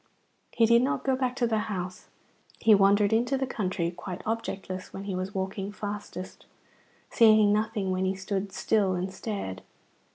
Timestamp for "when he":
4.91-5.13, 7.91-8.15